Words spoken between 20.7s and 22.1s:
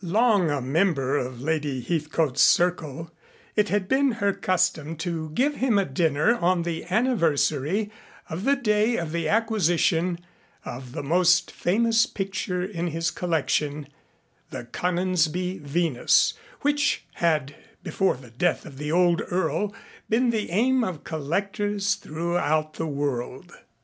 of collectors